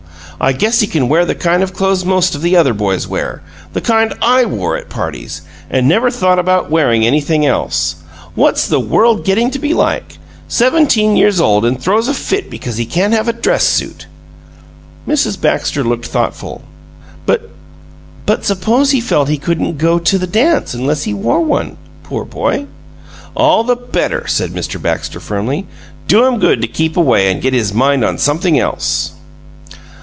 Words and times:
I 0.43 0.53
guess 0.53 0.79
he 0.79 0.87
can 0.87 1.07
wear 1.07 1.23
the 1.23 1.35
kind 1.35 1.61
of 1.61 1.71
clothes 1.75 2.03
most 2.03 2.33
of 2.33 2.41
the 2.41 2.55
other 2.55 2.73
boys 2.73 3.07
wear 3.07 3.43
the 3.73 3.81
kind 3.81 4.11
I 4.23 4.43
wore 4.43 4.75
at 4.75 4.89
parties 4.89 5.43
and 5.69 5.87
never 5.87 6.09
thought 6.09 6.39
of 6.39 6.71
wearing 6.71 7.05
anything 7.05 7.45
else. 7.45 7.97
What's 8.33 8.67
the 8.67 8.79
world 8.79 9.23
getting 9.23 9.51
to 9.51 9.59
be 9.59 9.75
like? 9.75 10.17
Seventeen 10.47 11.15
years 11.15 11.39
old 11.39 11.63
and 11.63 11.79
throws 11.79 12.07
a 12.07 12.13
fit 12.15 12.49
because 12.49 12.77
he 12.77 12.87
can't 12.87 13.13
have 13.13 13.27
a 13.27 13.33
dress 13.33 13.65
suit!" 13.65 14.07
Mrs. 15.07 15.39
Baxter 15.39 15.83
looked 15.83 16.07
thoughtful. 16.07 16.63
"But 17.27 17.51
but 18.25 18.43
suppose 18.43 18.89
he 18.89 18.99
felt 18.99 19.29
he 19.29 19.37
couldn't 19.37 19.77
go 19.77 19.99
to 19.99 20.17
the 20.17 20.25
dance 20.25 20.73
unless 20.73 21.03
he 21.03 21.13
wore 21.13 21.41
one, 21.41 21.77
poor 22.01 22.25
boy" 22.25 22.65
"All 23.35 23.63
the 23.63 23.75
better," 23.75 24.25
said 24.25 24.53
Mr. 24.53 24.81
Baxter, 24.81 25.19
firmly. 25.19 25.67
"Do 26.07 26.25
him 26.25 26.39
good 26.39 26.63
to 26.63 26.67
keep 26.67 26.97
away 26.97 27.31
and 27.31 27.43
get 27.43 27.53
his 27.53 27.75
mind 27.75 28.03
on 28.03 28.17
something 28.17 28.57
else." 28.57 29.11